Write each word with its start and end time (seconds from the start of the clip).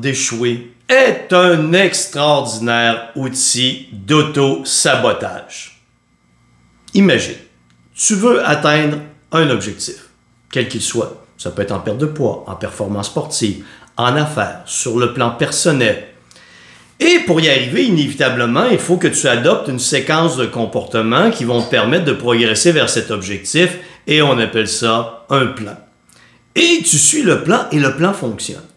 d'échouer 0.00 0.72
est 0.88 1.32
un 1.32 1.72
extraordinaire 1.72 3.10
outil 3.14 3.88
d'auto-sabotage. 3.92 5.82
Imagine, 6.94 7.36
tu 7.94 8.14
veux 8.14 8.46
atteindre 8.46 8.98
un 9.32 9.50
objectif, 9.50 10.08
quel 10.50 10.68
qu'il 10.68 10.80
soit. 10.80 11.24
Ça 11.36 11.50
peut 11.50 11.62
être 11.62 11.72
en 11.72 11.80
perte 11.80 11.98
de 11.98 12.06
poids, 12.06 12.44
en 12.46 12.54
performance 12.54 13.06
sportive, 13.06 13.64
en 13.96 14.16
affaires, 14.16 14.62
sur 14.64 14.98
le 14.98 15.12
plan 15.12 15.30
personnel. 15.30 16.08
Et 17.00 17.20
pour 17.26 17.40
y 17.40 17.48
arriver, 17.48 17.84
inévitablement, 17.84 18.64
il 18.64 18.78
faut 18.78 18.96
que 18.96 19.08
tu 19.08 19.28
adoptes 19.28 19.68
une 19.68 19.78
séquence 19.78 20.36
de 20.36 20.46
comportements 20.46 21.30
qui 21.30 21.44
vont 21.44 21.62
te 21.62 21.70
permettre 21.70 22.06
de 22.06 22.12
progresser 22.12 22.72
vers 22.72 22.88
cet 22.88 23.10
objectif 23.10 23.78
et 24.06 24.20
on 24.20 24.38
appelle 24.38 24.68
ça 24.68 25.26
un 25.30 25.46
plan. 25.46 25.76
Et 26.56 26.82
tu 26.82 26.98
suis 26.98 27.22
le 27.22 27.44
plan 27.44 27.66
et 27.70 27.78
le 27.78 27.94
plan 27.94 28.12
fonctionne. 28.12 28.67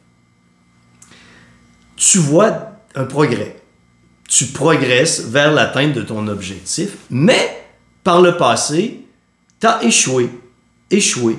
Tu 2.01 2.17
vois 2.17 2.71
un 2.95 3.03
progrès. 3.03 3.57
Tu 4.27 4.45
progresses 4.45 5.21
vers 5.21 5.51
l'atteinte 5.51 5.93
de 5.93 6.01
ton 6.01 6.27
objectif, 6.27 6.93
mais 7.11 7.63
par 8.03 8.21
le 8.21 8.37
passé, 8.37 9.01
tu 9.59 9.67
as 9.67 9.83
échoué, 9.83 10.31
échoué, 10.89 11.37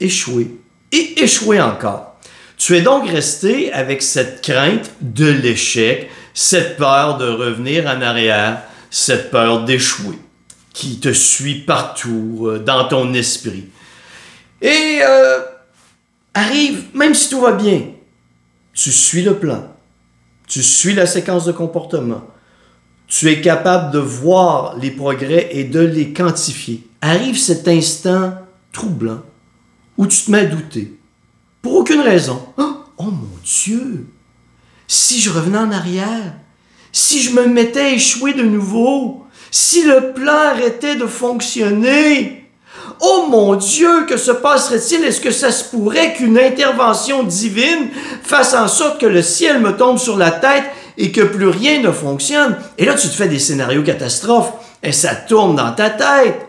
échoué 0.00 0.56
et 0.92 1.22
échoué 1.22 1.60
encore. 1.60 2.18
Tu 2.56 2.74
es 2.74 2.80
donc 2.80 3.06
resté 3.06 3.70
avec 3.70 4.00
cette 4.00 4.40
crainte 4.40 4.90
de 5.02 5.26
l'échec, 5.26 6.08
cette 6.32 6.78
peur 6.78 7.18
de 7.18 7.28
revenir 7.28 7.86
en 7.86 8.00
arrière, 8.00 8.62
cette 8.90 9.30
peur 9.30 9.66
d'échouer 9.66 10.18
qui 10.72 11.00
te 11.00 11.12
suit 11.12 11.60
partout 11.66 12.46
euh, 12.46 12.58
dans 12.58 12.88
ton 12.88 13.12
esprit. 13.12 13.66
Et 14.62 15.00
euh, 15.02 15.40
arrive, 16.32 16.84
même 16.94 17.14
si 17.14 17.28
tout 17.28 17.42
va 17.42 17.52
bien, 17.52 17.82
tu 18.72 18.90
suis 18.90 19.22
le 19.22 19.34
plan, 19.38 19.68
tu 20.48 20.62
suis 20.62 20.94
la 20.94 21.06
séquence 21.06 21.44
de 21.44 21.52
comportement, 21.52 22.22
tu 23.06 23.30
es 23.30 23.40
capable 23.40 23.92
de 23.92 23.98
voir 23.98 24.76
les 24.78 24.90
progrès 24.90 25.48
et 25.52 25.64
de 25.64 25.80
les 25.80 26.12
quantifier. 26.12 26.86
Arrive 27.00 27.38
cet 27.38 27.68
instant 27.68 28.32
troublant 28.72 29.22
où 29.96 30.06
tu 30.06 30.24
te 30.24 30.30
mets 30.30 30.40
à 30.40 30.44
douter, 30.46 30.96
pour 31.60 31.76
aucune 31.76 32.00
raison. 32.00 32.40
Oh, 32.56 32.84
oh 32.98 33.04
mon 33.04 33.38
Dieu, 33.44 34.06
si 34.86 35.20
je 35.20 35.30
revenais 35.30 35.58
en 35.58 35.72
arrière, 35.72 36.34
si 36.92 37.22
je 37.22 37.32
me 37.32 37.46
mettais 37.46 37.80
à 37.80 37.92
échouer 37.92 38.32
de 38.32 38.42
nouveau, 38.42 39.26
si 39.50 39.84
le 39.84 40.12
plan 40.12 40.50
arrêtait 40.52 40.96
de 40.96 41.06
fonctionner, 41.06 42.37
Oh 43.00 43.26
mon 43.30 43.54
Dieu, 43.54 44.06
que 44.06 44.16
se 44.16 44.30
passerait-il? 44.30 45.04
Est-ce 45.04 45.20
que 45.20 45.30
ça 45.30 45.50
se 45.52 45.64
pourrait 45.64 46.14
qu'une 46.14 46.38
intervention 46.38 47.22
divine 47.22 47.88
fasse 48.22 48.54
en 48.54 48.68
sorte 48.68 49.00
que 49.00 49.06
le 49.06 49.22
ciel 49.22 49.60
me 49.60 49.76
tombe 49.76 49.98
sur 49.98 50.16
la 50.16 50.30
tête 50.30 50.64
et 50.96 51.12
que 51.12 51.22
plus 51.22 51.48
rien 51.48 51.80
ne 51.80 51.90
fonctionne? 51.90 52.56
Et 52.76 52.84
là, 52.84 52.94
tu 52.94 53.08
te 53.08 53.14
fais 53.14 53.28
des 53.28 53.38
scénarios 53.38 53.82
catastrophes 53.82 54.52
et 54.82 54.92
ça 54.92 55.14
tourne 55.14 55.56
dans 55.56 55.72
ta 55.72 55.90
tête. 55.90 56.46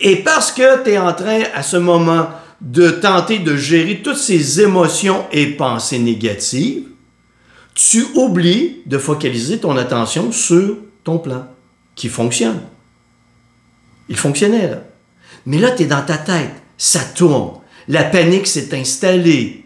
Et 0.00 0.16
parce 0.16 0.52
que 0.52 0.82
tu 0.84 0.90
es 0.90 0.98
en 0.98 1.12
train, 1.12 1.42
à 1.54 1.62
ce 1.62 1.76
moment, 1.76 2.28
de 2.60 2.90
tenter 2.90 3.38
de 3.38 3.56
gérer 3.56 4.02
toutes 4.02 4.16
ces 4.16 4.60
émotions 4.60 5.24
et 5.32 5.46
pensées 5.46 5.98
négatives, 5.98 6.84
tu 7.74 8.04
oublies 8.14 8.78
de 8.86 8.98
focaliser 8.98 9.58
ton 9.58 9.76
attention 9.76 10.32
sur 10.32 10.76
ton 11.04 11.18
plan 11.18 11.46
qui 11.94 12.08
fonctionne. 12.08 12.60
Il 14.08 14.16
fonctionnait 14.16 14.68
là. 14.68 14.82
Mais 15.48 15.56
là, 15.56 15.70
tu 15.70 15.84
es 15.84 15.86
dans 15.86 16.02
ta 16.02 16.18
tête, 16.18 16.52
ça 16.76 17.00
tourne, 17.00 17.58
la 17.88 18.04
panique 18.04 18.46
s'est 18.46 18.78
installée. 18.78 19.64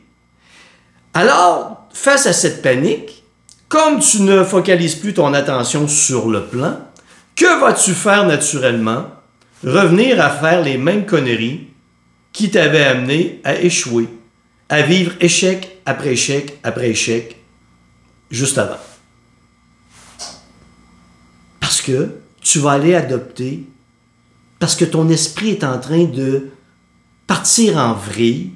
Alors, 1.12 1.88
face 1.92 2.26
à 2.26 2.32
cette 2.32 2.62
panique, 2.62 3.24
comme 3.68 3.98
tu 3.98 4.22
ne 4.22 4.44
focalises 4.44 4.94
plus 4.94 5.12
ton 5.12 5.34
attention 5.34 5.88
sur 5.88 6.28
le 6.28 6.44
plan, 6.44 6.78
que 7.34 7.60
vas-tu 7.60 7.94
faire 7.94 8.28
naturellement? 8.28 9.06
Revenir 9.64 10.20
à 10.20 10.30
faire 10.30 10.62
les 10.62 10.78
mêmes 10.78 11.04
conneries 11.04 11.66
qui 12.32 12.52
t'avaient 12.52 12.84
amené 12.84 13.40
à 13.42 13.56
échouer, 13.56 14.08
à 14.68 14.82
vivre 14.82 15.14
échec 15.18 15.80
après 15.84 16.12
échec 16.12 16.60
après 16.62 16.90
échec, 16.90 17.38
juste 18.30 18.56
avant. 18.56 18.78
Parce 21.58 21.82
que 21.82 22.20
tu 22.40 22.60
vas 22.60 22.70
aller 22.70 22.94
adopter 22.94 23.64
parce 24.62 24.76
que 24.76 24.84
ton 24.84 25.08
esprit 25.08 25.50
est 25.50 25.64
en 25.64 25.80
train 25.80 26.04
de 26.04 26.50
partir 27.26 27.78
en 27.78 27.94
vrille, 27.94 28.52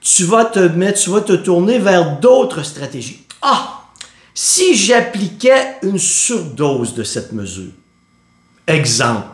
tu 0.00 0.24
vas 0.24 0.46
te 0.46 0.58
mettre, 0.58 1.00
tu 1.00 1.10
vas 1.10 1.20
te 1.20 1.34
tourner 1.34 1.78
vers 1.78 2.18
d'autres 2.18 2.64
stratégies. 2.64 3.24
Ah! 3.40 3.84
Si 4.34 4.74
j'appliquais 4.74 5.76
une 5.84 6.00
surdose 6.00 6.94
de 6.94 7.04
cette 7.04 7.30
mesure, 7.30 7.70
exemple, 8.66 9.28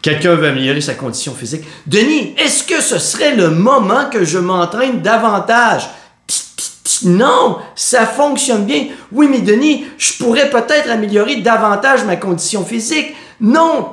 quelqu'un 0.00 0.36
veut 0.36 0.46
améliorer 0.46 0.80
sa 0.80 0.94
condition 0.94 1.34
physique. 1.34 1.64
Denis, 1.88 2.32
est-ce 2.38 2.62
que 2.62 2.80
ce 2.80 3.00
serait 3.00 3.34
le 3.34 3.50
moment 3.50 4.08
que 4.08 4.24
je 4.24 4.38
m'entraîne 4.38 5.02
davantage? 5.02 5.88
Non, 7.02 7.58
ça 7.74 8.06
fonctionne 8.06 8.64
bien. 8.64 8.86
Oui, 9.10 9.26
mais 9.28 9.40
Denis, 9.40 9.86
je 9.98 10.12
pourrais 10.12 10.50
peut-être 10.50 10.88
améliorer 10.88 11.40
davantage 11.40 12.04
ma 12.04 12.14
condition 12.14 12.64
physique. 12.64 13.12
Non, 13.40 13.90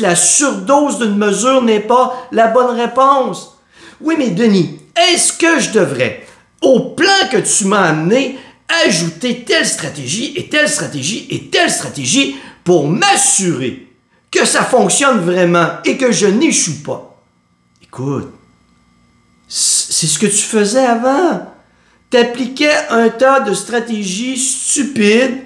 la 0.00 0.16
surdose 0.16 0.98
d'une 0.98 1.16
mesure 1.16 1.62
n'est 1.62 1.80
pas 1.80 2.28
la 2.32 2.48
bonne 2.48 2.76
réponse. 2.76 3.58
Oui, 4.00 4.14
mais 4.18 4.30
Denis, 4.30 4.78
est-ce 4.96 5.32
que 5.32 5.60
je 5.60 5.70
devrais, 5.70 6.26
au 6.60 6.80
plan 6.80 7.28
que 7.30 7.38
tu 7.38 7.66
m'as 7.66 7.88
amené, 7.88 8.38
ajouter 8.86 9.44
telle 9.44 9.66
stratégie 9.66 10.32
et 10.36 10.48
telle 10.48 10.68
stratégie 10.68 11.26
et 11.30 11.48
telle 11.48 11.70
stratégie 11.70 12.36
pour 12.64 12.88
m'assurer 12.88 13.88
que 14.30 14.44
ça 14.44 14.62
fonctionne 14.62 15.20
vraiment 15.20 15.68
et 15.84 15.96
que 15.96 16.10
je 16.10 16.26
n'échoue 16.26 16.82
pas? 16.82 17.20
Écoute, 17.82 18.32
c'est 19.46 20.06
ce 20.06 20.18
que 20.18 20.26
tu 20.26 20.32
faisais 20.32 20.86
avant. 20.86 21.46
T'appliquais 22.08 22.88
un 22.90 23.08
tas 23.08 23.40
de 23.40 23.54
stratégies 23.54 24.38
stupides 24.38 25.42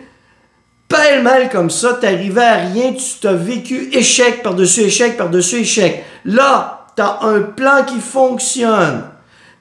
pêle-mêle 0.88 1.48
comme 1.50 1.70
ça, 1.70 1.94
t'arrivais 1.94 2.42
à 2.42 2.56
rien, 2.56 2.92
tu 2.92 3.04
t'as 3.20 3.32
vécu 3.32 3.88
échec 3.92 4.42
par-dessus 4.42 4.82
échec 4.82 5.16
par-dessus 5.16 5.56
échec. 5.56 6.04
Là, 6.24 6.86
t'as 6.96 7.20
un 7.22 7.40
plan 7.40 7.84
qui 7.84 8.00
fonctionne. 8.00 9.04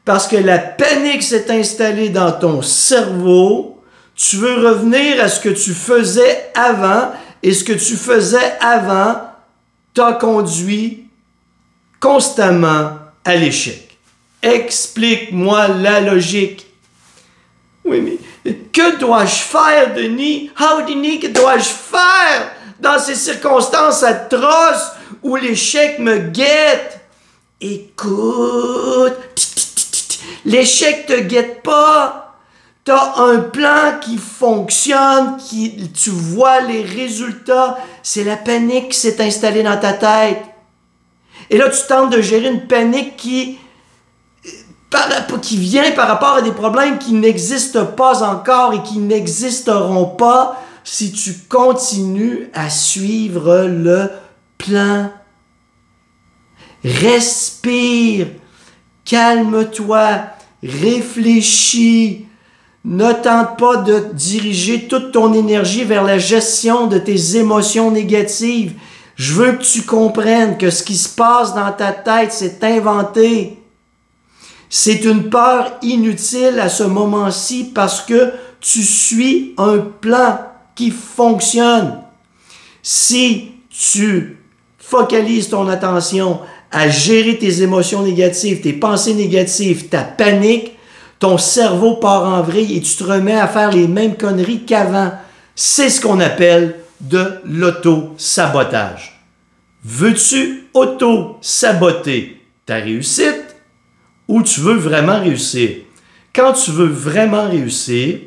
Parce 0.05 0.27
que 0.27 0.35
la 0.35 0.59
panique 0.59 1.23
s'est 1.23 1.51
installée 1.51 2.09
dans 2.09 2.31
ton 2.31 2.61
cerveau. 2.61 3.81
Tu 4.15 4.37
veux 4.37 4.67
revenir 4.67 5.21
à 5.21 5.27
ce 5.27 5.39
que 5.39 5.49
tu 5.49 5.73
faisais 5.73 6.51
avant. 6.53 7.11
Et 7.41 7.53
ce 7.53 7.63
que 7.63 7.73
tu 7.73 7.95
faisais 7.95 8.53
avant 8.59 9.21
t'a 9.93 10.13
conduit 10.13 11.07
constamment 11.99 12.91
à 13.23 13.35
l'échec. 13.35 13.97
Explique-moi 14.41 15.67
la 15.69 16.01
logique. 16.01 16.67
Oui, 17.83 18.01
mais 18.01 18.17
que 18.45 18.97
dois-je 18.97 19.35
faire, 19.35 19.93
Denis? 19.93 20.51
How, 20.59 20.81
Denis, 20.83 21.19
que 21.19 21.27
dois-je 21.27 21.69
faire 21.69 22.51
dans 22.79 22.99
ces 22.99 23.15
circonstances 23.15 24.03
atroces 24.03 24.91
où 25.23 25.35
l'échec 25.35 25.99
me 25.99 26.17
guette? 26.17 26.99
Écoute, 27.59 29.15
l'échec 30.45 31.05
te 31.07 31.19
guette 31.21 31.63
pas. 31.63 32.21
T'as 32.83 33.15
un 33.15 33.39
plan 33.39 33.97
qui 33.99 34.17
fonctionne, 34.17 35.37
qui, 35.37 35.89
tu 35.91 36.11
vois 36.11 36.61
les 36.61 36.83
résultats. 36.83 37.79
C'est 38.03 38.23
la 38.23 38.37
panique 38.37 38.89
qui 38.89 38.99
s'est 38.99 39.19
installée 39.23 39.63
dans 39.63 39.79
ta 39.79 39.93
tête. 39.93 40.43
Et 41.49 41.57
là, 41.57 41.69
tu 41.69 41.79
tentes 41.87 42.11
de 42.11 42.21
gérer 42.21 42.47
une 42.47 42.67
panique 42.67 43.17
qui 43.17 43.57
qui 45.45 45.57
vient 45.57 45.91
par 45.91 46.07
rapport 46.07 46.35
à 46.35 46.41
des 46.41 46.51
problèmes 46.51 46.97
qui 46.97 47.13
n'existent 47.13 47.85
pas 47.85 48.23
encore 48.23 48.73
et 48.73 48.81
qui 48.81 48.97
n'existeront 48.97 50.07
pas 50.07 50.61
si 50.83 51.11
tu 51.11 51.33
continues 51.49 52.49
à 52.53 52.69
suivre 52.69 53.65
le 53.65 54.09
plan. 54.57 55.11
Respire, 56.83 58.27
calme-toi, 59.03 60.21
réfléchis. 60.63 62.25
Ne 62.83 63.13
tente 63.13 63.57
pas 63.57 63.77
de 63.77 64.09
diriger 64.13 64.87
toute 64.87 65.11
ton 65.11 65.33
énergie 65.33 65.83
vers 65.83 66.03
la 66.03 66.19
gestion 66.19 66.85
de 66.85 66.99
tes 66.99 67.37
émotions 67.37 67.89
négatives. 67.89 68.73
Je 69.15 69.33
veux 69.33 69.53
que 69.53 69.63
tu 69.63 69.81
comprennes 69.81 70.57
que 70.57 70.69
ce 70.69 70.83
qui 70.83 70.95
se 70.95 71.09
passe 71.09 71.55
dans 71.55 71.71
ta 71.71 71.91
tête, 71.91 72.31
c'est 72.31 72.63
inventé. 72.63 73.64
C'est 74.77 75.05
une 75.05 75.29
peur 75.29 75.77
inutile 75.83 76.59
à 76.59 76.67
ce 76.67 76.83
moment-ci 76.83 77.71
parce 77.73 78.01
que 78.01 78.33
tu 78.59 78.83
suis 78.83 79.53
un 79.57 79.77
plan 79.77 80.37
qui 80.75 80.91
fonctionne. 80.91 82.01
Si 82.83 83.51
tu 83.69 84.37
focalises 84.77 85.47
ton 85.47 85.69
attention 85.69 86.41
à 86.73 86.89
gérer 86.89 87.37
tes 87.37 87.61
émotions 87.61 88.01
négatives, 88.03 88.59
tes 88.59 88.73
pensées 88.73 89.13
négatives, 89.13 89.87
ta 89.87 90.03
panique, 90.03 90.73
ton 91.19 91.37
cerveau 91.37 91.93
part 91.95 92.25
en 92.25 92.41
vrille 92.41 92.75
et 92.75 92.81
tu 92.81 92.97
te 92.97 93.05
remets 93.05 93.39
à 93.39 93.47
faire 93.47 93.71
les 93.71 93.87
mêmes 93.87 94.17
conneries 94.17 94.65
qu'avant. 94.65 95.13
C'est 95.55 95.89
ce 95.89 96.01
qu'on 96.01 96.19
appelle 96.19 96.81
de 96.99 97.35
l'auto-sabotage. 97.45 99.21
Veux-tu 99.85 100.65
auto-saboter 100.73 102.41
ta 102.65 102.75
réussite? 102.75 103.44
Ou 104.27 104.41
tu 104.41 104.61
veux 104.61 104.75
vraiment 104.75 105.19
réussir? 105.19 105.69
Quand 106.33 106.53
tu 106.53 106.71
veux 106.71 106.87
vraiment 106.87 107.47
réussir, 107.49 108.19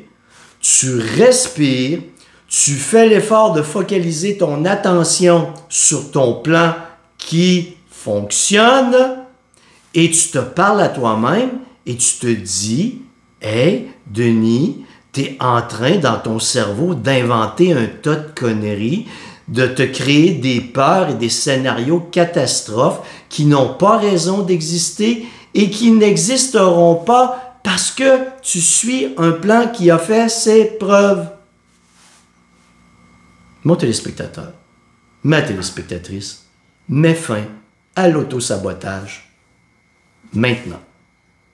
tu 0.61 0.97
respires, 0.97 1.99
tu 2.47 2.71
fais 2.71 3.07
l'effort 3.07 3.53
de 3.53 3.61
focaliser 3.61 4.37
ton 4.37 4.65
attention 4.65 5.53
sur 5.69 6.11
ton 6.11 6.41
plan 6.41 6.73
qui 7.17 7.75
fonctionne 7.89 8.95
et 9.93 10.09
tu 10.09 10.29
te 10.29 10.39
parles 10.39 10.81
à 10.81 10.89
toi-même 10.89 11.51
et 11.85 11.95
tu 11.95 12.15
te 12.19 12.27
dis, 12.27 13.01
Hey, 13.41 13.87
Denis, 14.07 14.83
tu 15.13 15.21
es 15.21 15.37
en 15.39 15.61
train 15.61 15.97
dans 15.97 16.17
ton 16.17 16.39
cerveau 16.39 16.93
d'inventer 16.93 17.73
un 17.73 17.85
tas 17.85 18.15
de 18.15 18.31
conneries, 18.35 19.07
de 19.47 19.65
te 19.65 19.83
créer 19.83 20.31
des 20.31 20.61
peurs 20.61 21.09
et 21.09 21.13
des 21.13 21.29
scénarios 21.29 22.01
catastrophes 22.11 23.01
qui 23.29 23.45
n'ont 23.45 23.73
pas 23.73 23.97
raison 23.97 24.39
d'exister 24.39 25.25
et 25.53 25.69
qui 25.69 25.91
n'existeront 25.91 26.95
pas 26.95 27.59
parce 27.63 27.91
que 27.91 28.39
tu 28.41 28.61
suis 28.61 29.13
un 29.17 29.31
plan 29.31 29.67
qui 29.67 29.91
a 29.91 29.97
fait 29.97 30.29
ses 30.29 30.65
preuves. 30.65 31.29
Mon 33.63 33.75
téléspectateur, 33.75 34.53
ma 35.23 35.41
téléspectatrice, 35.41 36.45
mets 36.87 37.13
fin 37.13 37.43
à 37.95 38.07
l'autosabotage 38.07 39.29
maintenant. 40.33 40.79